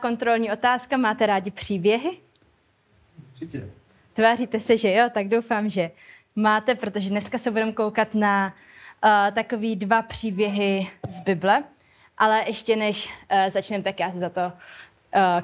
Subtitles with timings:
[0.00, 0.96] kontrolní otázka.
[0.96, 2.18] Máte rádi příběhy?
[3.32, 3.70] Určitě.
[4.12, 5.10] Tváříte se, že jo?
[5.14, 5.90] Tak doufám, že
[6.36, 8.54] máte, protože dneska se budeme koukat na
[9.04, 11.64] uh, takový dva příběhy z Bible.
[12.18, 14.52] Ale ještě než uh, začneme, tak já se za to uh,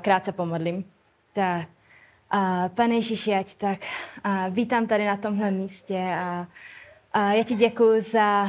[0.00, 0.84] krátce pomodlím.
[1.32, 1.68] Tak,
[2.34, 3.78] uh, pane Ježíši, já tě tak
[4.26, 6.46] uh, vítám tady na tomhle místě a
[7.16, 8.48] uh, já ti děkuji za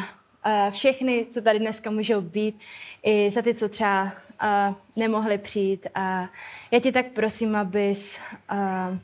[0.70, 2.59] všechny, co tady dneska můžou být,
[3.04, 5.88] i za ty, co třeba uh, nemohli přijít.
[5.95, 6.30] A
[6.71, 8.20] já ti tak prosím, abys,
[8.52, 8.98] uh,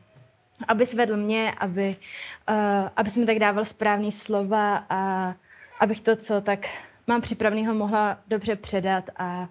[0.67, 1.95] abys vedl mě, aby,
[2.49, 5.33] uh, abys mi tak dával správný slova a
[5.79, 6.67] abych to, co tak
[7.07, 9.49] mám připraveného, mohla dobře předat a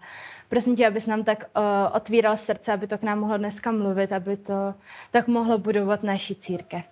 [0.49, 1.63] prosím tě, abys nám tak uh,
[1.97, 4.75] otvíral srdce, aby to k nám mohlo dneska mluvit, aby to
[5.11, 6.85] tak mohlo budovat naší církev.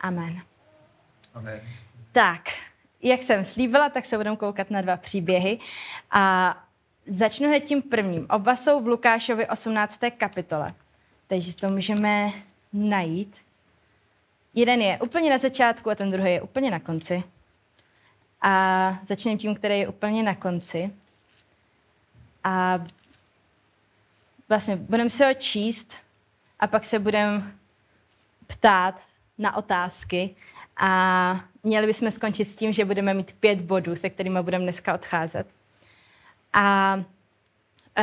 [0.00, 0.42] Amen.
[1.34, 1.60] Amen.
[2.12, 2.40] Tak,
[3.02, 5.58] jak jsem slíbila, tak se budeme koukat na dva příběhy
[6.10, 6.56] a
[7.06, 8.26] začnu hned tím prvním.
[8.30, 10.00] Oba jsou v Lukášovi 18.
[10.18, 10.74] kapitole,
[11.26, 12.30] takže to můžeme
[12.72, 13.36] najít.
[14.54, 17.22] Jeden je úplně na začátku a ten druhý je úplně na konci.
[18.42, 20.90] A začneme tím, který je úplně na konci.
[22.44, 22.84] A
[24.48, 25.96] vlastně budeme se ho číst
[26.60, 27.52] a pak se budeme
[28.46, 29.02] ptát
[29.38, 30.36] na otázky
[30.80, 34.94] a měli bychom skončit s tím, že budeme mít pět bodů, se kterými budeme dneska
[34.94, 35.46] odcházet.
[36.52, 36.96] A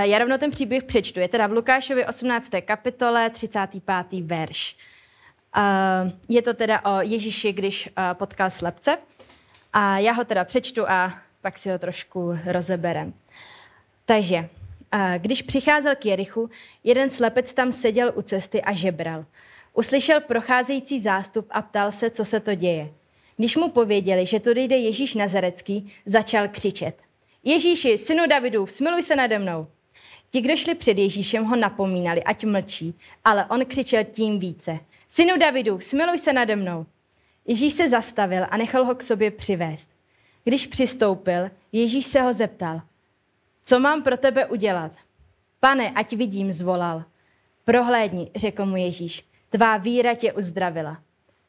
[0.04, 1.20] já rovnou ten příběh přečtu.
[1.20, 2.50] Je teda v Lukášovi 18.
[2.66, 4.22] kapitole 35.
[4.22, 4.78] verš.
[6.30, 8.98] Je to teda o Ježíši, když potkal slepce.
[9.74, 13.14] A já ho teda přečtu a pak si ho trošku rozeberem.
[14.06, 14.50] Takže,
[15.18, 16.50] když přicházel k Jerichu,
[16.84, 19.26] jeden slepec tam seděl u cesty a žebral.
[19.78, 22.94] Uslyšel procházející zástup a ptal se, co se to děje.
[23.38, 27.02] Když mu pověděli, že tudy jde Ježíš Nazarecký, začal křičet.
[27.44, 29.68] Ježíši, synu Davidu, smiluj se nade mnou.
[30.30, 32.94] Ti, kdo šli před Ježíšem, ho napomínali, ať mlčí,
[33.26, 34.80] ale on křičel tím více.
[35.08, 36.86] Synu Davidu, smiluj se nade mnou.
[37.48, 39.90] Ježíš se zastavil a nechal ho k sobě přivést.
[40.44, 42.82] Když přistoupil, Ježíš se ho zeptal,
[43.64, 44.92] co mám pro tebe udělat?
[45.60, 47.04] Pane, ať vidím, zvolal.
[47.66, 50.98] Prohlédni, řekl mu Ježíš, tvá víra tě uzdravila.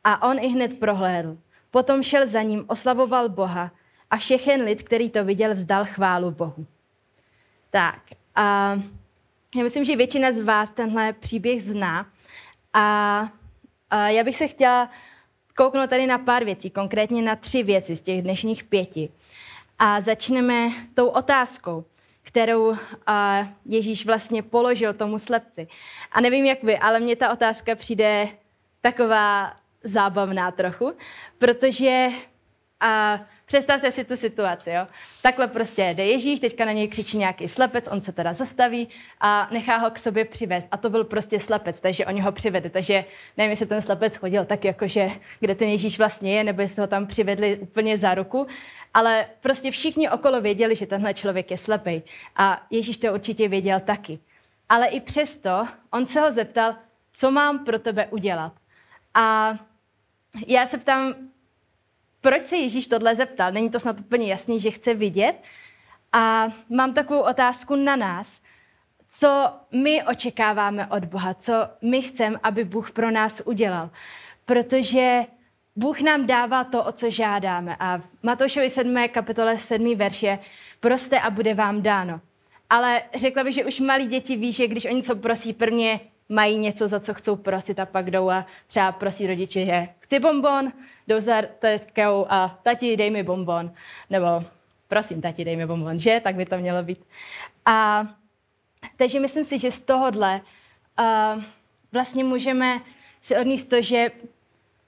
[0.04, 1.38] A on i hned prohlédl.
[1.70, 3.70] Potom šel za ním, oslavoval Boha
[4.10, 6.66] a všechen lid, který to viděl, vzdal chválu Bohu.
[7.70, 8.00] Tak,
[8.34, 8.76] a
[9.56, 12.06] já myslím, že většina z vás tenhle příběh zná.
[12.72, 13.28] A,
[13.90, 14.90] a já bych se chtěla
[15.56, 19.08] kouknout tady na pár věcí, konkrétně na tři věci z těch dnešních pěti.
[19.78, 21.84] A začneme tou otázkou,
[22.28, 22.74] kterou
[23.06, 25.66] a, Ježíš vlastně položil tomu slepci.
[26.12, 28.28] A nevím, jak vy, ale mně ta otázka přijde
[28.80, 29.52] taková
[29.84, 30.92] zábavná trochu,
[31.38, 32.08] protože
[32.80, 34.86] a představte si tu situaci, jo.
[35.22, 38.88] Takhle prostě jde Ježíš, teďka na něj křičí nějaký slepec, on se teda zastaví
[39.20, 40.66] a nechá ho k sobě přivést.
[40.70, 42.70] A to byl prostě slepec, takže oni ho přivedli.
[42.70, 43.04] Takže
[43.36, 45.08] nevím, jestli ten slepec chodil tak jakože,
[45.40, 48.46] kde ten Ježíš vlastně je, nebo jestli ho tam přivedli úplně za ruku.
[48.94, 52.02] Ale prostě všichni okolo věděli, že tenhle člověk je slepý.
[52.36, 54.18] A Ježíš to určitě věděl taky.
[54.68, 56.76] Ale i přesto on se ho zeptal,
[57.12, 58.52] co mám pro tebe udělat.
[59.14, 59.52] A
[60.46, 61.14] já se ptám,
[62.20, 63.52] proč se Ježíš tohle zeptal?
[63.52, 65.34] Není to snad úplně jasný, že chce vidět?
[66.12, 68.40] A mám takovou otázku na nás.
[69.08, 71.34] Co my očekáváme od Boha?
[71.34, 71.52] Co
[71.82, 73.90] my chceme, aby Bůh pro nás udělal?
[74.44, 75.20] Protože
[75.76, 77.76] Bůh nám dává to, o co žádáme.
[77.80, 79.08] A v Matoušovi 7.
[79.08, 79.96] kapitole 7.
[79.96, 80.38] verš je
[80.80, 82.20] proste a bude vám dáno.
[82.70, 86.58] Ale řekla bych, že už malí děti ví, že když oni co prosí prvně, mají
[86.58, 90.72] něco, za co chcou prosit a pak jdou a třeba prosí rodiče, že chci bonbon,
[91.06, 93.72] jdou za teďkou a tati, dej mi bonbon.
[94.10, 94.26] Nebo
[94.88, 96.20] prosím, tati, dej mi bonbon, že?
[96.20, 97.04] Tak by to mělo být.
[97.66, 98.06] A
[98.96, 100.40] takže myslím si, že z tohohle
[100.98, 101.42] uh,
[101.92, 102.80] vlastně můžeme
[103.20, 104.10] si odníst to, že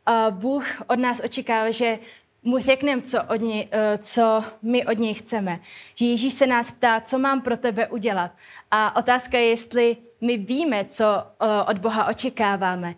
[0.09, 1.99] uh, Bůh od nás očekává, že
[2.43, 5.61] mu řekneme, co, od něj, eh, co my od něj chceme.
[5.95, 8.31] Že Ježíš se nás ptá, co mám pro tebe udělat.
[8.71, 12.95] A otázka je, jestli my víme, co eh, od Boha očekáváme.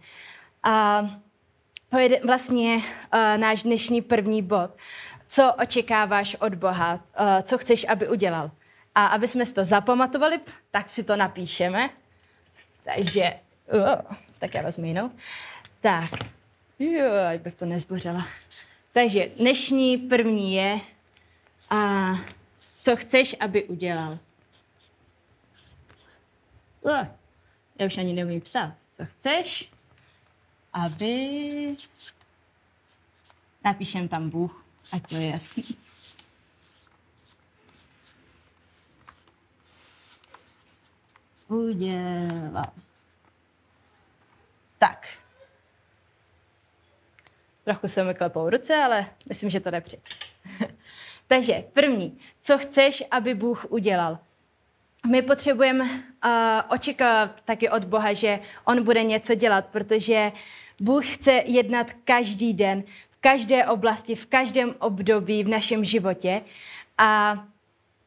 [0.62, 1.02] A
[1.88, 2.80] to je vlastně
[3.12, 4.70] eh, náš dnešní první bod.
[5.28, 7.00] Co očekáváš od Boha?
[7.42, 8.50] Co chceš, aby udělal?
[8.94, 10.40] A aby jsme si to zapamatovali,
[10.70, 11.90] tak si to napíšeme.
[12.84, 13.34] Takže,
[13.74, 15.10] uh, tak já vezmu jinou.
[15.80, 16.10] Tak,
[16.78, 17.04] jo,
[17.38, 18.26] bych to nezbořila.
[18.92, 20.80] Takže dnešní první je,
[21.70, 22.10] a
[22.80, 24.18] co chceš, aby udělal.
[27.78, 28.74] Já už ani neumím psát.
[28.90, 29.72] Co chceš,
[30.72, 31.76] aby...
[33.64, 35.64] Napíšem tam Bůh, ať to je jasný.
[41.52, 42.72] udělal.
[44.78, 45.18] Tak.
[47.64, 49.82] Trochu se mi klepou ruce, ale myslím, že to jde.
[51.26, 54.18] Takže první, co chceš, aby Bůh udělal?
[55.10, 55.90] My potřebujeme uh,
[56.68, 60.32] očekávat taky od Boha, že On bude něco dělat, protože
[60.80, 66.42] Bůh chce jednat každý den, v každé oblasti, v každém období v našem životě.
[66.98, 67.38] A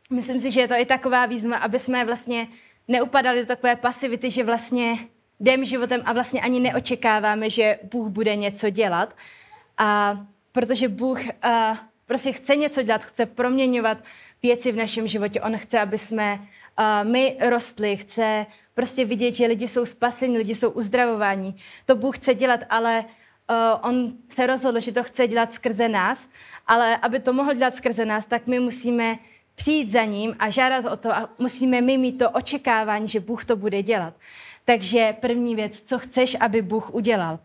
[0.10, 2.48] myslím si, že je to i taková výzva, aby jsme vlastně
[2.88, 4.98] neupadali do takové pasivity, že vlastně
[5.40, 9.16] jdem životem a vlastně ani neočekáváme, že Bůh bude něco dělat.
[9.78, 10.18] A
[10.52, 13.98] protože Bůh uh, prostě chce něco dělat, chce proměňovat
[14.44, 15.42] věci v našem životě.
[15.42, 20.56] On chce, aby jsme uh, my rostli, chce prostě vidět, že lidi jsou spaseni, lidi
[20.56, 21.56] jsou uzdravováni.
[21.86, 23.06] To Bůh chce dělat, ale
[23.50, 26.30] uh, on se rozhodl, že to chce dělat skrze nás,
[26.68, 29.20] ale aby to mohl dělat skrze nás, tak my musíme
[29.56, 33.46] přijít za ním a žádat o to a musíme my mít to očekávání, že Bůh
[33.46, 34.14] to bude dělat.
[34.66, 37.40] Takže první věc, co chceš, aby Bůh udělal.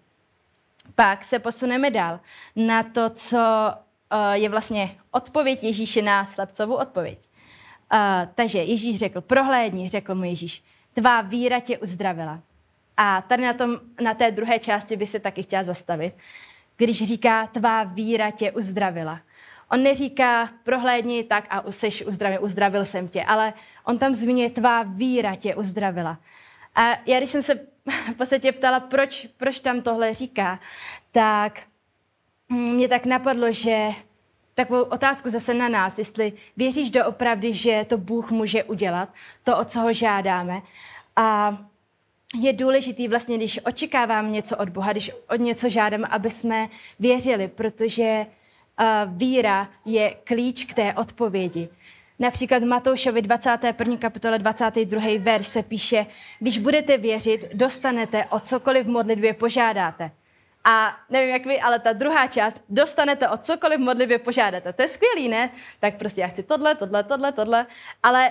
[1.00, 2.20] Pak se posuneme dál
[2.56, 3.38] na to, co
[4.12, 7.18] uh, je vlastně odpověď Ježíše na slepcovou odpověď.
[7.92, 7.98] Uh,
[8.34, 10.64] takže Ježíš řekl, prohlédni, řekl mu Ježíš,
[10.94, 12.40] tvá víra tě uzdravila.
[12.96, 16.14] A tady na, tom, na té druhé části by se taky chtěla zastavit.
[16.76, 19.20] Když říká, tvá víra tě uzdravila.
[19.70, 23.52] On neříká, prohlédni tak a seš uzdravil, uzdravil jsem tě, ale
[23.84, 26.18] on tam zmiňuje, tvá víra tě uzdravila.
[26.74, 27.54] A já, když jsem se
[28.12, 30.60] v podstatě ptala, proč, proč tam tohle říká,
[31.12, 31.62] tak
[32.48, 33.88] mě tak napadlo, že
[34.54, 39.08] takovou otázku zase na nás, jestli věříš doopravdy, že to Bůh může udělat,
[39.44, 40.62] to, o co ho žádáme.
[41.16, 41.58] A
[42.40, 46.68] je důležitý vlastně, když očekávám něco od Boha, když od něco žádám, aby jsme
[46.98, 48.86] věřili, protože uh,
[49.16, 51.68] víra je klíč k té odpovědi.
[52.20, 53.96] Například Matoušovi 21.
[53.96, 55.02] kapitole 22.
[55.18, 56.06] verš se píše,
[56.38, 60.10] když budete věřit, dostanete o cokoliv v modlitbě požádáte.
[60.64, 64.72] A nevím jak vy, ale ta druhá část, dostanete o cokoliv v modlitbě požádáte.
[64.72, 65.50] To je skvělý, ne?
[65.78, 67.66] Tak prostě já chci tohle, tohle, tohle, tohle.
[68.02, 68.30] Ale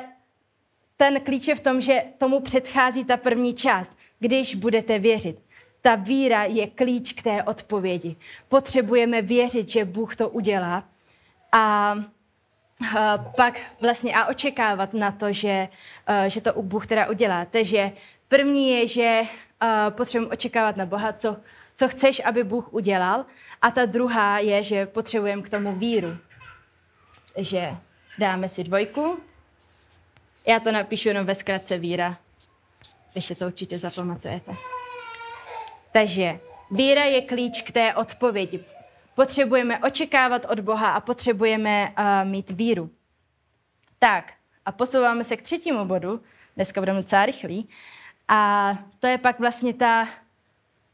[0.97, 5.39] ten klíč je v tom, že tomu předchází ta první část, když budete věřit.
[5.81, 8.15] Ta víra je klíč k té odpovědi.
[8.49, 10.83] Potřebujeme věřit, že Bůh to udělá.
[11.51, 11.95] A
[13.35, 15.69] pak vlastně a očekávat na to, že,
[16.27, 17.45] že to Bůh teda udělá.
[17.45, 17.91] Takže
[18.27, 19.21] první je, že
[19.89, 21.37] potřebujeme očekávat na Boha, co,
[21.75, 23.25] co chceš, aby Bůh udělal.
[23.61, 26.17] A ta druhá je, že potřebujeme k tomu víru.
[27.37, 27.71] Že
[28.17, 29.19] dáme si dvojku.
[30.47, 32.17] Já to napíšu jenom ve zkratce víra.
[33.15, 34.55] Vy si to určitě zapamatujete.
[35.91, 36.39] Takže
[36.71, 38.65] víra je klíč k té odpovědi.
[39.19, 42.89] Potřebujeme očekávat od Boha a potřebujeme uh, mít víru.
[43.99, 44.33] Tak,
[44.65, 46.21] a posouváme se k třetímu bodu.
[46.55, 47.69] Dneska budeme docela rychlý.
[48.27, 50.07] A to je pak vlastně ta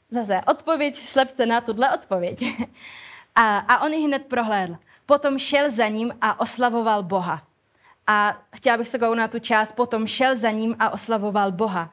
[0.10, 2.44] zase odpověď slepce na tuhle odpověď.
[3.36, 4.78] a, a on ji hned prohlédl.
[5.06, 7.42] Potom šel za ním a oslavoval Boha.
[8.08, 11.92] A chtěla bych se kouknout na tu část, potom šel za ním a oslavoval Boha.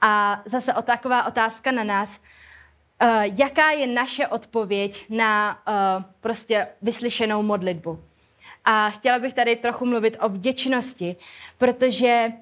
[0.00, 2.20] A zase o taková otázka na nás,
[3.02, 7.98] uh, jaká je naše odpověď na uh, prostě vyslyšenou modlitbu.
[8.70, 11.16] A chtěla bych tady trochu mluvit o vděčnosti,
[11.58, 12.32] protože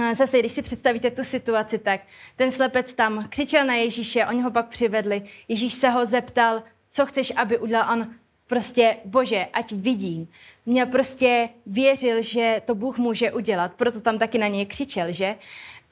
[0.00, 2.00] eh, zase, když si představíte tu situaci, tak
[2.36, 7.06] ten slepec tam křičel na Ježíše, oni ho pak přivedli, Ježíš se ho zeptal, co
[7.06, 8.14] chceš, aby udělal, on
[8.46, 10.28] prostě, bože, ať vidím.
[10.66, 15.34] Měl prostě věřil, že to Bůh může udělat, proto tam taky na něj křičel, že?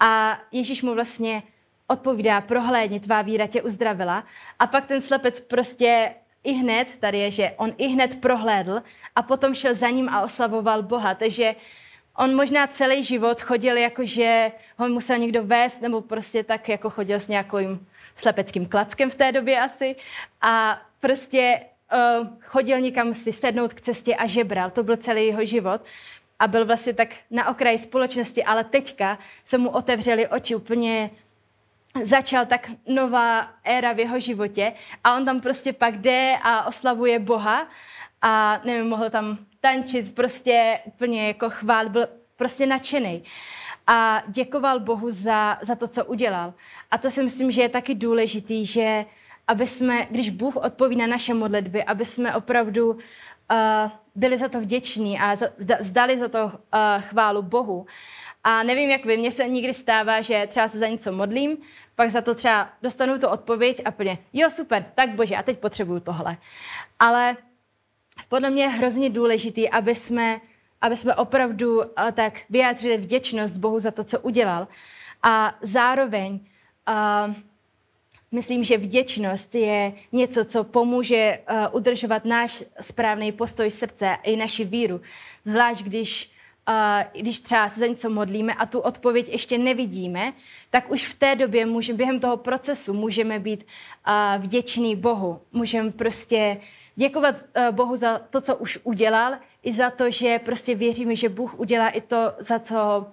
[0.01, 1.43] A Ježíš mu vlastně
[1.89, 4.25] odpovídá, prohlédni, tvá víra tě uzdravila.
[4.59, 6.15] A pak ten slepec prostě
[6.45, 8.83] i hned, tady je, že on i hned prohlédl
[9.17, 11.15] a potom šel za ním a oslavoval Boha.
[11.15, 11.55] Takže
[12.17, 16.91] on možná celý život chodil jako, že ho musel někdo vést, nebo prostě tak jako
[16.91, 19.97] chodil s nějakým slepeckým klackem v té době asi.
[20.41, 21.61] A prostě
[22.21, 24.71] uh, chodil někam si sednout k cestě a žebral.
[24.71, 25.81] To byl celý jeho život.
[26.39, 31.11] A byl vlastně tak na okraji společnosti, ale teďka se mu otevřely oči úplně
[32.03, 34.73] začal tak nová éra v jeho životě
[35.05, 37.69] a on tam prostě pak jde a oslavuje Boha
[38.23, 43.23] a nevím, mohl tam tančit, prostě úplně jako chvál, byl prostě nadšený.
[43.87, 46.55] A děkoval Bohu za, za to, co udělal.
[46.91, 49.05] A to si myslím, že je taky důležitý, že
[49.49, 52.99] aby jsme, když Bůh odpoví na naše modlitby, aby jsme opravdu uh,
[54.19, 55.37] byli za to vděční a
[55.81, 56.53] vzdali za to uh,
[56.99, 57.87] chválu Bohu.
[58.45, 61.57] A nevím, jak vy, mně se nikdy stává, že třeba se za něco modlím,
[61.95, 65.59] pak za to třeba dostanu tu odpověď a plně, jo, super, tak bože, a teď
[65.59, 66.37] potřebuju tohle.
[66.99, 67.37] Ale
[68.29, 70.41] podle mě je hrozně důležitý, aby jsme
[70.81, 74.69] aby jsme opravdu uh, tak vyjádřili vděčnost Bohu za to, co udělal.
[75.23, 76.33] A zároveň
[76.89, 77.35] uh,
[78.33, 84.65] myslím, že vděčnost je něco, co pomůže uh, udržovat náš správný postoj srdce i naši
[84.65, 85.01] víru.
[85.45, 86.31] Zvlášť, když
[86.69, 90.33] uh, když třeba se za něco modlíme a tu odpověď ještě nevidíme,
[90.71, 93.67] tak už v té době můžeme, během toho procesu můžeme být
[94.09, 95.41] uh, vděční Bohu.
[95.53, 96.57] Můžeme prostě
[96.97, 99.33] děkovat uh, Bohu za to, co už udělal,
[99.63, 103.07] i za to, že prostě věříme, že Bůh udělá i to, za co,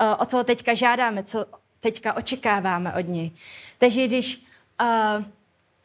[0.00, 1.44] uh, o co teďka žádáme, co
[1.80, 3.30] teďka očekáváme od něj.
[3.78, 4.44] Takže když
[4.80, 5.24] uh,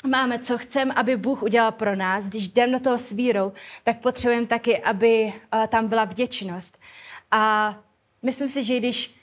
[0.09, 3.53] máme, co chceme, aby Bůh udělal pro nás, když jdeme do toho s vírou,
[3.83, 6.79] tak potřebujeme taky, aby uh, tam byla vděčnost.
[7.31, 7.75] A
[8.21, 9.15] myslím si, že když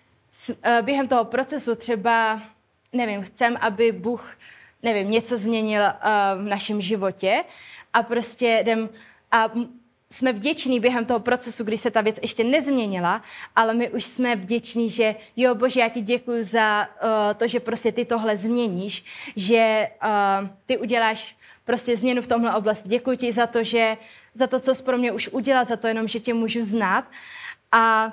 [0.63, 2.43] eh, během toho procesu třeba,
[2.93, 4.37] nevím, chcem, aby Bůh,
[4.83, 5.95] nevím, něco změnil eh,
[6.37, 7.45] v našem životě
[7.93, 8.89] a prostě jdem
[9.31, 9.51] a
[10.15, 13.23] jsme vděční během toho procesu, když se ta věc ještě nezměnila,
[13.57, 17.61] ale my už jsme vděční, že jo, Bože, já ti děkuji za uh, to, že
[17.61, 19.05] prostě ty tohle změníš,
[19.37, 22.89] že uh, ty uděláš prostě změnu v tomhle oblasti.
[22.89, 23.97] Děkuji ti za to, že
[24.35, 27.05] za to, co jsi pro mě už udělal, za to jenom, že tě můžu znát.
[27.73, 28.13] A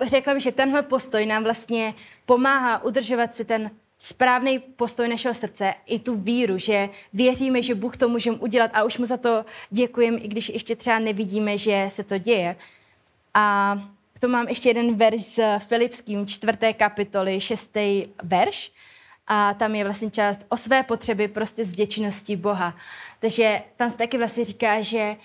[0.00, 1.94] řekla bych, že tenhle postoj nám vlastně
[2.26, 7.96] pomáhá udržovat si ten správný postoj našeho srdce i tu víru, že věříme, že Bůh
[7.96, 11.86] to může udělat a už mu za to děkujeme, i když ještě třeba nevidíme, že
[11.90, 12.56] se to děje.
[13.34, 13.76] A
[14.12, 18.72] k tomu mám ještě jeden verš z Filipským, čtvrté kapitoly, šestý verš.
[19.26, 22.76] A tam je vlastně část o své potřeby prostě s vděčností Boha.
[23.20, 25.16] Takže tam se taky vlastně říká, že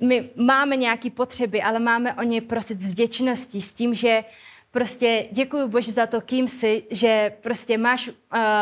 [0.00, 4.24] my máme nějaké potřeby, ale máme o ně prosit s vděčností, s tím, že
[4.74, 8.14] prostě děkuji Bože za to, kým jsi, že prostě máš uh,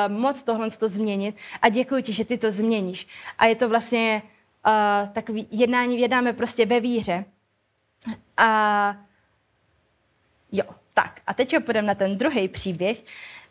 [0.08, 3.06] moc tohle to změnit a děkuji ti, že ty to změníš.
[3.38, 4.22] A je to vlastně
[4.66, 7.24] uh, takový jednání, jednáme prostě ve víře.
[8.36, 8.96] A
[10.52, 10.64] jo,
[10.94, 11.20] tak.
[11.26, 13.02] A teď půjdeme na ten druhý příběh.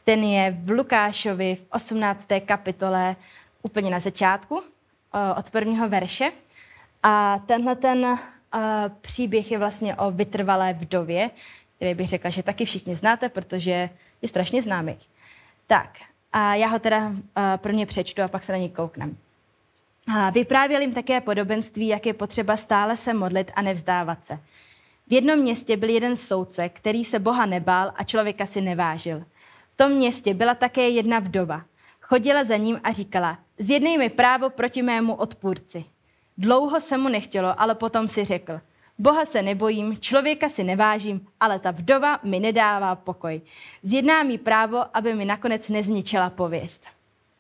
[0.03, 2.27] Ten je v Lukášovi v 18.
[2.45, 3.15] kapitole
[3.63, 4.61] úplně na začátku, uh,
[5.37, 6.31] od prvního verše.
[7.03, 8.19] A tenhle ten uh,
[9.01, 11.29] příběh je vlastně o vytrvalé vdově,
[11.81, 13.89] který bych řekla, že taky všichni znáte, protože
[14.21, 14.97] je strašně známý.
[15.67, 15.97] Tak,
[16.33, 17.15] a já ho teda uh,
[17.57, 19.17] pro ně přečtu a pak se na něj kouknem.
[20.15, 24.39] A vyprávěl jim také podobenství, jak je potřeba stále se modlit a nevzdávat se.
[25.07, 29.19] V jednom městě byl jeden soudce, který se Boha nebál a člověka si nevážil.
[29.73, 31.61] V tom městě byla také jedna vdova.
[32.01, 35.85] Chodila za ním a říkala, zjednej mi právo proti mému odpůrci.
[36.37, 38.61] Dlouho se mu nechtělo, ale potom si řekl,
[39.01, 43.41] Boha se nebojím, člověka si nevážím, ale ta vdova mi nedává pokoj.
[43.83, 46.87] Zjedná mi právo, aby mi nakonec nezničila pověst.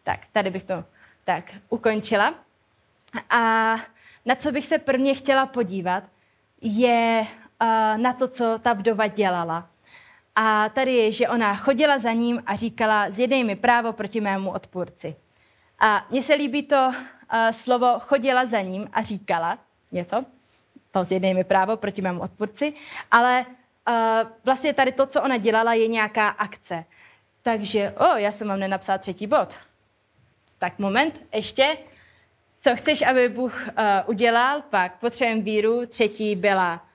[0.03, 0.83] Tak, tady bych to
[1.25, 2.33] tak ukončila.
[3.29, 3.75] A
[4.25, 6.03] na co bych se prvně chtěla podívat,
[6.61, 7.21] je
[7.61, 9.69] uh, na to, co ta vdova dělala.
[10.35, 14.51] A tady je, že ona chodila za ním a říkala, zjedej mi právo proti mému
[14.51, 15.15] odpůrci.
[15.79, 16.93] A mně se líbí to uh,
[17.51, 19.57] slovo chodila za ním a říkala
[19.91, 20.25] něco,
[20.91, 22.73] to zjednej mi právo proti mému odpůrci,
[23.11, 23.45] ale
[23.87, 26.85] uh, vlastně tady to, co ona dělala, je nějaká akce.
[27.41, 29.59] Takže, o, já jsem vám nenapsala třetí bod.
[30.59, 31.77] Tak moment, ještě.
[32.59, 33.73] Co chceš, aby Bůh uh,
[34.05, 34.61] udělal?
[34.61, 35.85] Pak potřebujeme víru.
[35.85, 36.85] Třetí byla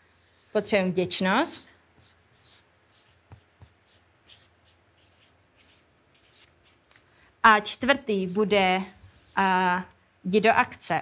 [0.53, 1.69] potřebujeme vděčnost.
[7.43, 8.83] A čtvrtý bude
[9.39, 9.83] uh,
[10.25, 11.01] jdi do akce.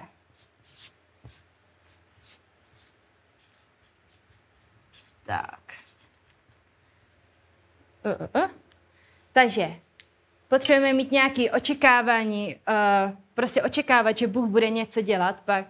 [5.25, 5.59] Tak.
[8.05, 8.49] Uh, uh, uh.
[9.33, 9.75] Takže
[10.47, 15.65] potřebujeme mít nějaké očekávání, uh, prostě očekávat, že Bůh bude něco dělat, pak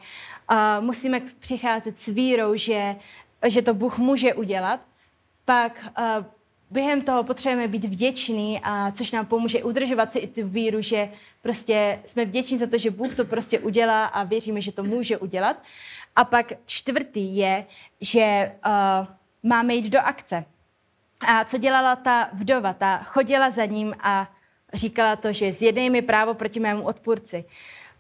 [0.52, 2.96] uh, musíme přicházet s vírou, že,
[3.48, 4.80] že to Bůh může udělat,
[5.46, 6.26] pak uh,
[6.70, 11.10] během toho potřebujeme být vděční, a což nám pomůže udržovat si i tu víru, že
[11.42, 15.18] prostě jsme vděční za to, že Bůh to prostě udělá a věříme, že to může
[15.18, 15.64] udělat.
[16.16, 17.66] A pak čtvrtý je,
[18.02, 19.08] že uh,
[19.46, 20.46] máme jít do akce.
[21.28, 22.74] A co dělala ta vdova?
[22.74, 24.28] Ta chodila za ním a
[24.74, 27.46] říkala to, že zjednej mi právo proti mému odpůrci.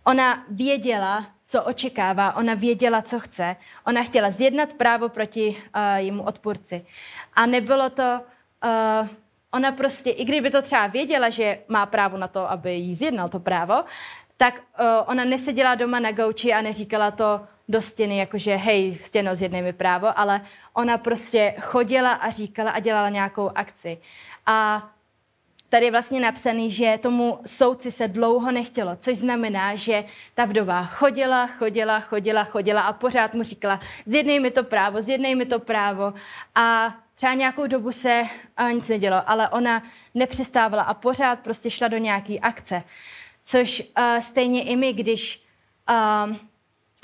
[0.04, 3.56] Ona věděla, co očekává, ona věděla, co chce.
[3.88, 6.86] Ona chtěla zjednat právo proti uh, jemu odpůrci.
[7.34, 8.20] A nebylo to
[8.64, 9.08] uh,
[9.52, 13.30] ona prostě, i kdyby to třeba věděla, že má právo na to, aby jí zjednal
[13.30, 13.84] to právo,
[14.38, 19.36] tak uh, ona neseděla doma na gauči a neříkala to do stěny, jakože hej, stěno,
[19.36, 20.42] zjednej mi právo, ale
[20.74, 23.98] ona prostě chodila a říkala a dělala nějakou akci.
[24.46, 24.90] A
[25.70, 30.84] tady je vlastně napsaný, že tomu soudci se dlouho nechtělo, což znamená, že ta vdova
[30.84, 35.60] chodila, chodila, chodila, chodila a pořád mu říkala, zjednej mi to právo, zjednej mi to
[35.60, 36.14] právo
[36.56, 38.24] a třeba nějakou dobu se
[38.58, 42.84] a nic nedělo, ale ona nepřestávala a pořád prostě šla do nějaký akce.
[43.48, 45.46] Což uh, stejně i my, když,
[45.90, 46.36] uh,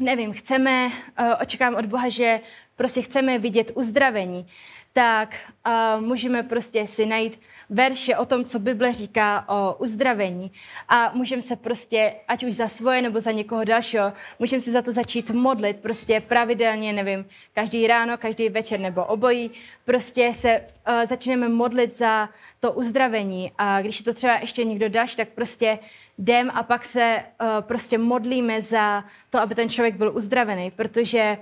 [0.01, 2.39] nevím, chceme, uh, očekávám od Boha, že
[2.81, 4.47] prostě chceme vidět uzdravení,
[4.93, 5.35] tak
[5.67, 10.51] uh, můžeme prostě si najít verše o tom, co Bible říká o uzdravení.
[10.89, 14.81] A můžeme se prostě, ať už za svoje nebo za někoho dalšího, můžeme se za
[14.81, 19.51] to začít modlit prostě pravidelně, nevím, každý ráno, každý večer nebo obojí,
[19.85, 23.51] prostě se uh, začneme modlit za to uzdravení.
[23.57, 25.79] A když je to třeba ještě někdo další, tak prostě
[26.17, 31.37] jdem a pak se uh, prostě modlíme za to, aby ten člověk byl uzdravený, protože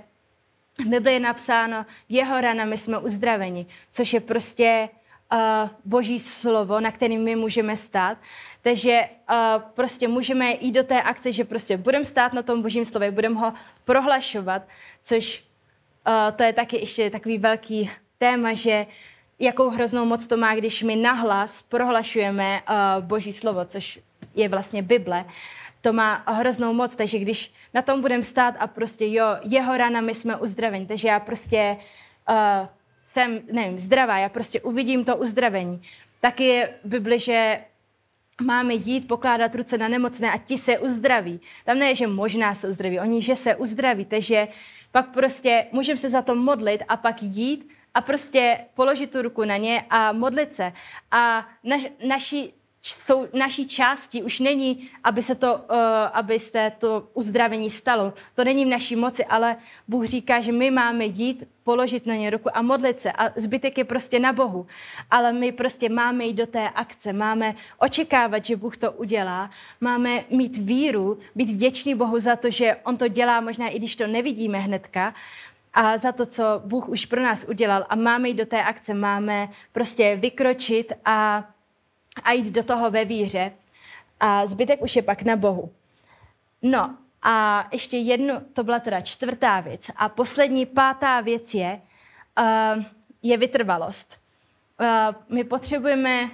[0.78, 4.88] v Bibli je napsáno, jeho ranami jsme uzdraveni, což je prostě
[5.32, 5.38] uh,
[5.84, 8.18] boží slovo, na kterým my můžeme stát.
[8.62, 12.84] Takže uh, prostě můžeme jít do té akce, že prostě budeme stát na tom božím
[12.84, 13.52] slově, budeme ho
[13.84, 14.62] prohlašovat,
[15.02, 15.44] což
[16.06, 18.86] uh, to je taky ještě takový velký téma, že
[19.38, 24.00] jakou hroznou moc to má, když my nahlas prohlašujeme uh, boží slovo, což
[24.34, 25.24] je vlastně Bible
[25.80, 30.14] to má hroznou moc, takže když na tom budeme stát a prostě jo, jeho ranami
[30.14, 31.76] jsme uzdraveni, takže já prostě
[32.30, 32.68] uh,
[33.02, 35.82] jsem, nevím, zdravá, já prostě uvidím to uzdravení.
[36.20, 37.60] Taky je v Bibli, že
[38.42, 41.40] máme jít, pokládat ruce na nemocné a ti se uzdraví.
[41.64, 44.48] Tam ne, že možná se uzdraví, oni, že se uzdraví, takže
[44.92, 49.44] pak prostě můžeme se za to modlit a pak jít a prostě položit tu ruku
[49.44, 50.72] na ně a modlit se.
[51.10, 55.76] A na, naši jsou naší části už není, aby se to, uh,
[56.12, 58.12] aby se to uzdravení stalo.
[58.34, 59.56] To není v naší moci, ale
[59.88, 63.12] Bůh říká, že my máme jít, položit na ně ruku a modlit se.
[63.12, 64.66] A zbytek je prostě na Bohu.
[65.10, 69.50] Ale my prostě máme jít do té akce, máme očekávat, že Bůh to udělá,
[69.80, 73.96] máme mít víru, být vděčný Bohu za to, že On to dělá, možná i když
[73.96, 75.14] to nevidíme hnedka,
[75.74, 77.86] a za to, co Bůh už pro nás udělal.
[77.88, 81.48] A máme jít do té akce, máme prostě vykročit a
[82.24, 83.52] a jít do toho ve víře.
[84.20, 85.72] A zbytek už je pak na Bohu.
[86.62, 89.90] No a ještě jednu, to byla teda čtvrtá věc.
[89.96, 91.80] A poslední, pátá věc je,
[92.38, 92.84] uh,
[93.22, 94.20] je vytrvalost.
[94.80, 94.86] Uh,
[95.28, 96.30] my potřebujeme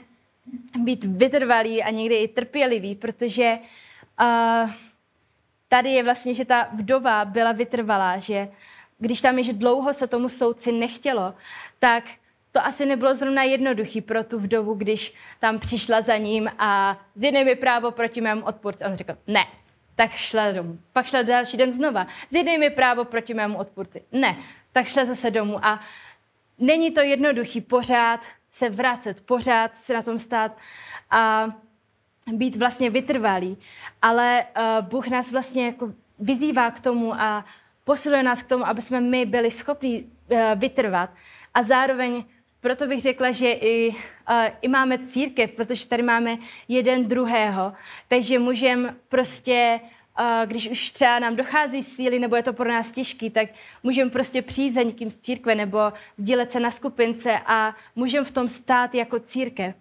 [0.79, 3.59] být vytrvalí a někdy i trpěliví, protože
[4.21, 4.71] uh,
[5.69, 8.49] tady je vlastně, že ta vdova byla vytrvalá, že
[8.99, 11.35] když tam je, že dlouho se tomu soudci nechtělo,
[11.79, 12.05] tak
[12.57, 17.45] to asi nebylo zrovna jednoduchý pro tu vdovu, když tam přišla za ním a zjednej
[17.45, 18.85] mi právo proti mému odpůrci.
[18.85, 19.47] On řekl, ne,
[19.95, 20.79] tak šla domů.
[20.93, 22.07] Pak šla další den znova.
[22.29, 24.03] Zjednej mi právo proti mému odpůrci.
[24.13, 24.37] Ne,
[24.73, 25.65] tak šla zase domů.
[25.67, 25.81] A
[26.59, 30.57] není to jednoduchý pořád se vracet, pořád se na tom stát
[31.11, 31.49] a
[32.33, 33.59] být vlastně vytrvalý.
[34.03, 37.45] Ale uh, Bůh nás vlastně jako vyzývá k tomu a
[37.85, 41.11] posiluje nás k tomu, aby jsme my byli schopni uh, vytrvat
[41.55, 42.25] a zároveň
[42.61, 43.97] proto bych řekla, že i, uh,
[44.63, 46.39] i máme církev, protože tady máme
[46.69, 47.73] jeden druhého,
[48.09, 49.81] takže můžeme prostě
[50.21, 53.49] uh, když už třeba nám dochází síly, nebo je to pro nás těžký, tak
[53.83, 55.79] můžeme prostě přijít za někým z církve nebo
[56.17, 59.75] sdílet se na skupince a můžeme v tom stát jako církev.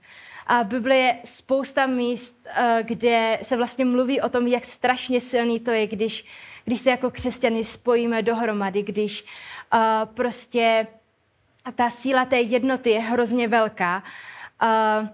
[0.48, 5.22] A v Bibli je spousta míst, uh, kde se vlastně mluví o tom, jak strašně
[5.22, 6.26] silný to je, když,
[6.66, 9.24] když se jako křesťany spojíme dohromady, když
[9.74, 9.80] uh,
[10.14, 10.88] prostě
[11.66, 14.04] a ta síla té jednoty je hrozně velká.
[14.64, 15.08] Uh,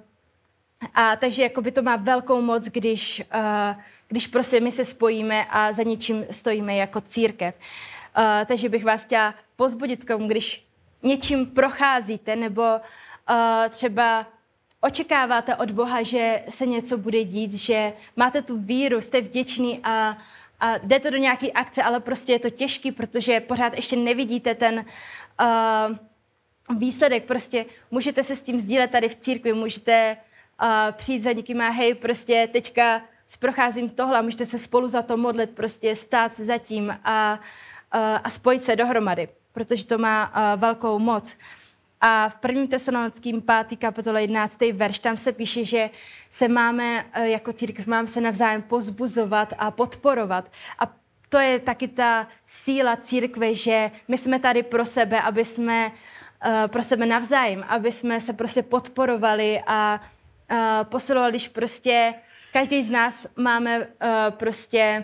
[0.93, 5.71] a takže jakoby to má velkou moc, když, uh, když prostě my se spojíme a
[5.71, 7.55] za něčím stojíme jako církev.
[8.17, 10.65] Uh, takže bych vás chtěla pozbudit k tomu, když
[11.03, 14.27] něčím procházíte nebo uh, třeba
[14.81, 20.17] očekáváte od Boha, že se něco bude dít, že máte tu víru, jste vděční a,
[20.59, 24.55] a jde to do nějaké akce, ale prostě je to těžký, protože pořád ještě nevidíte
[24.55, 24.85] ten,
[25.41, 25.97] uh,
[26.77, 27.25] výsledek.
[27.25, 30.17] Prostě můžete se s tím sdílet tady v církvi, můžete
[30.61, 33.01] uh, přijít za někým a hej, prostě teďka
[33.39, 37.39] procházím tohle, můžete se spolu za to modlit, prostě stát se za tím a,
[37.95, 41.37] uh, a spojit se dohromady, protože to má uh, velkou moc.
[42.01, 43.79] A v prvním tesalonickým 5.
[43.79, 44.59] kapitole 11.
[44.73, 45.89] verš, tam se píše, že
[46.29, 50.51] se máme jako církev, máme se navzájem pozbuzovat a podporovat.
[50.79, 50.93] A
[51.29, 55.93] to je taky ta síla církve, že my jsme tady pro sebe, aby jsme uh,
[56.45, 60.01] uh, pro sebe navzájem, aby jsme se prostě podporovali a
[60.51, 62.13] uh, posilovali, když prostě
[62.53, 63.85] každý z nás máme uh,
[64.29, 65.03] prostě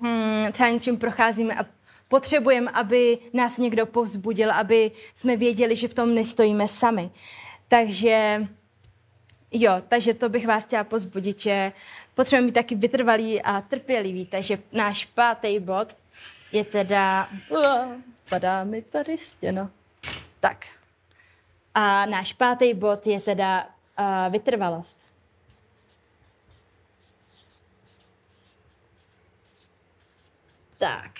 [0.00, 1.66] hmm, třeba něčím procházíme a
[2.08, 7.10] potřebujeme, aby nás někdo povzbudil, aby jsme věděli, že v tom nestojíme sami.
[7.68, 8.46] Takže
[9.52, 11.72] jo, takže to bych vás chtěla pozbudit, že
[12.14, 14.26] potřebujeme být taky vytrvalý a trpělivý.
[14.26, 15.96] Takže náš pátý bod
[16.52, 17.28] je teda...
[18.28, 19.70] Padá mi tady stěna.
[20.40, 20.66] Tak.
[21.74, 23.66] A náš pátý bod je teda
[23.98, 25.12] uh, vytrvalost.
[30.78, 31.10] Tak.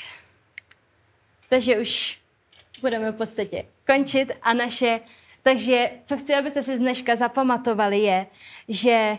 [1.48, 2.20] Takže už
[2.80, 5.00] budeme v podstatě končit a naše...
[5.42, 8.26] Takže co chci, abyste si z dneška zapamatovali je,
[8.68, 9.18] že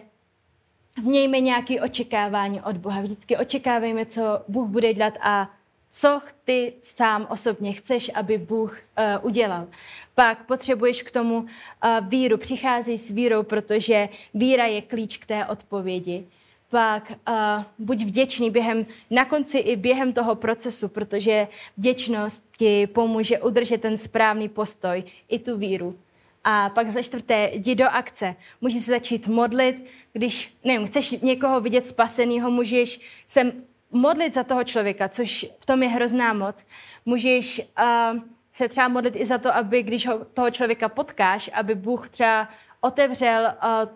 [1.03, 3.01] mějme nějaké očekávání od Boha.
[3.01, 5.58] Vždycky očekávejme, co Bůh bude dělat a
[5.91, 9.67] co ty sám osobně chceš, aby Bůh uh, udělal.
[10.15, 11.47] Pak potřebuješ k tomu uh,
[12.07, 12.37] víru.
[12.37, 16.25] Přicházej s vírou, protože víra je klíč k té odpovědi
[16.69, 21.47] pak uh, buď vděčný během, na konci i během toho procesu, protože
[21.77, 25.99] vděčnost ti pomůže udržet ten správný postoj i tu víru.
[26.43, 28.35] A pak za čtvrté, jdi do akce.
[28.61, 33.51] Můžeš se začít modlit, když, nevím, chceš někoho vidět spasenýho, můžeš se
[33.91, 36.65] modlit za toho člověka, což v tom je hrozná moc.
[37.05, 38.19] Můžeš uh,
[38.51, 42.47] se třeba modlit i za to, aby když ho, toho člověka potkáš, aby Bůh třeba
[42.81, 43.89] otevřel uh,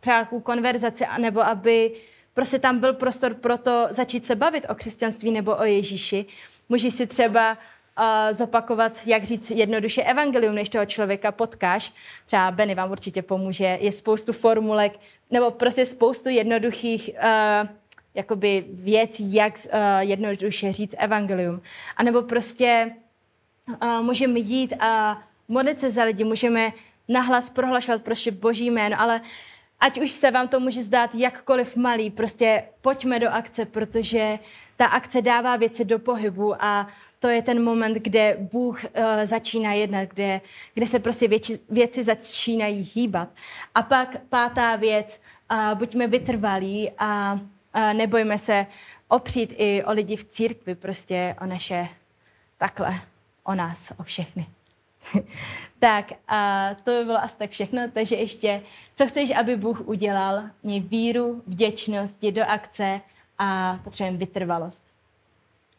[0.00, 1.92] třeba konverzaci, nebo aby
[2.34, 6.26] prostě tam byl prostor pro to začít se bavit o křesťanství nebo o Ježíši.
[6.68, 7.58] Můžeš si třeba
[7.98, 11.92] uh, zopakovat, jak říct jednoduše evangelium, než toho člověka potkáš.
[12.26, 13.78] Třeba Benny vám určitě pomůže.
[13.80, 14.92] Je spoustu formulek,
[15.30, 17.68] nebo prostě spoustu jednoduchých uh,
[18.16, 21.62] jakoby věcí, jak uh, jednoduše říct evangelium.
[21.96, 22.90] A nebo prostě
[23.82, 26.72] uh, můžeme jít a modlit se za lidi, můžeme
[27.08, 29.20] nahlas prohlašovat prostě boží jméno, ale
[29.80, 34.38] ať už se vám to může zdát jakkoliv malý, prostě pojďme do akce, protože
[34.76, 36.86] ta akce dává věci do pohybu a
[37.18, 38.90] to je ten moment, kde Bůh uh,
[39.24, 40.40] začíná jednat, kde,
[40.74, 43.28] kde se prostě věci, věci začínají hýbat.
[43.74, 45.20] A pak pátá věc,
[45.52, 47.40] uh, buďme vytrvalí a uh,
[47.92, 48.66] nebojme se
[49.08, 51.88] opřít i o lidi v církvi, prostě o naše
[52.58, 52.94] takhle,
[53.44, 54.46] o nás, o všechny.
[55.78, 57.82] tak a to by bylo asi tak všechno.
[57.92, 58.62] Takže ještě,
[58.94, 60.42] co chceš, aby Bůh udělal?
[60.62, 63.00] Měj víru, vděčnost, jdi do akce
[63.38, 64.94] a potřebujeme vytrvalost.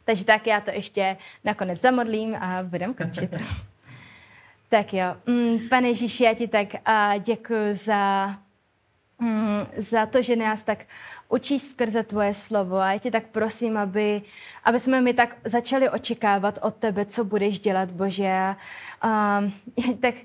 [0.05, 3.35] Takže tak já to ještě nakonec zamodlím a budeme končit.
[4.69, 5.15] tak jo.
[5.25, 6.67] Mm, pane Ježíši, já ti tak
[7.19, 8.29] děkuji za
[9.19, 10.85] Mm, za to, že nás tak
[11.29, 12.77] učíš skrze tvoje slovo.
[12.77, 14.21] A já tě tak prosím, aby,
[14.63, 18.31] aby jsme mi tak začali očekávat od tebe, co budeš dělat, Bože.
[19.01, 20.15] A, um, tak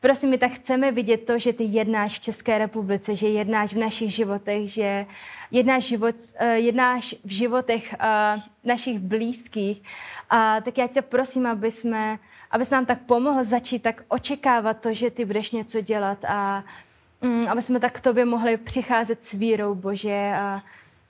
[0.00, 3.78] prosím, my tak chceme vidět to, že ty jednáš v České republice, že jednáš v
[3.78, 5.06] našich životech, že
[5.50, 9.82] jednáš, život, uh, jednáš v životech uh, našich blízkých.
[10.30, 12.18] A tak já tě prosím, aby jsme,
[12.50, 16.64] aby nám tak pomohl začít tak očekávat to, že ty budeš něco dělat a
[17.22, 20.32] mm, aby jsme tak k tobě mohli přicházet s vírou, Bože.
[20.34, 20.62] A,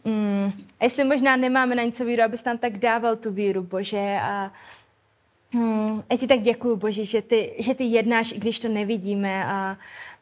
[0.05, 4.19] mm, a jestli možná nemáme na něco víru, abys nám tak dával tu víru, Bože.
[4.23, 4.53] A
[5.55, 9.45] mm, já ti tak děkuju, Bože, že ty, že ty jednáš, i když to nevidíme.
[9.45, 9.77] A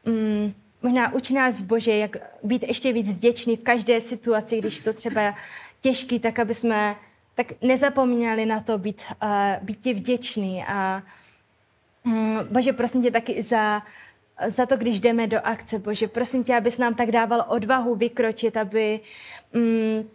[0.04, 4.92] mm, možná uči nás, Bože, jak být ještě víc vděčný v každé situaci, když to
[4.92, 5.34] třeba
[5.80, 6.96] těžký, tak aby jsme
[7.34, 10.64] tak nezapomínali na to být, uh, být ti vděčný.
[10.64, 11.02] A
[12.04, 13.82] mm, Bože, prosím tě taky za
[14.46, 16.08] za to, když jdeme do akce, Bože.
[16.08, 19.00] Prosím tě, abys nám tak dával odvahu vykročit, aby,
[19.52, 20.08] mm,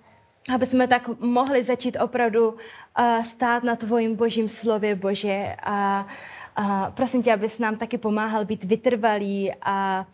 [0.53, 5.55] aby jsme tak mohli začít opravdu uh, stát na tvojím božím slově, Bože.
[5.63, 6.07] A,
[6.55, 10.07] a prosím tě, abys nám taky pomáhal být vytrvalý a,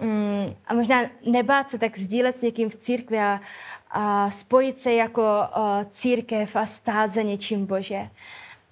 [0.00, 3.40] mm, a možná nebát se tak sdílet s někým v církvi a,
[3.90, 8.08] a spojit se jako uh, církev a stát za něčím, Bože.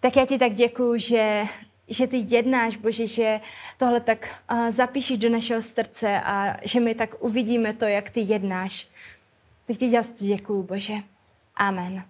[0.01, 1.45] Tak já ti tak děkuju, že
[1.93, 3.41] že ty jednáš, Bože, že
[3.77, 8.21] tohle tak uh, zapíšeš do našeho srdce a že my tak uvidíme to, jak ty
[8.21, 8.89] jednáš.
[9.67, 9.91] Tak ti
[10.25, 10.95] děkuju, Bože.
[11.57, 12.05] Amen.